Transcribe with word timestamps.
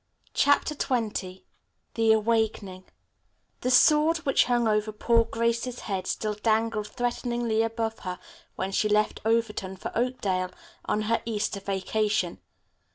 CHAPTER 0.33 0.73
XX 0.73 1.43
THE 1.93 2.11
AWAKENING 2.11 2.85
The 3.59 3.69
sword 3.69 4.17
which 4.25 4.45
hung 4.45 4.67
over 4.67 4.91
poor 4.91 5.25
Grace's 5.25 5.81
head 5.81 6.07
still 6.07 6.33
dangled 6.33 6.87
threateningly 6.87 7.61
above 7.61 7.99
her 7.99 8.17
when 8.55 8.71
she 8.71 8.89
left 8.89 9.21
Overton 9.25 9.77
for 9.77 9.91
Oakdale, 9.95 10.49
on 10.85 11.03
her 11.03 11.21
Easter 11.25 11.59
vacation. 11.59 12.39